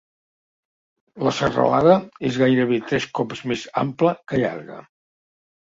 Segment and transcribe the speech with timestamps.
[1.27, 1.99] La serralada
[2.31, 4.85] és gairebé tres cops més ampla que llarga.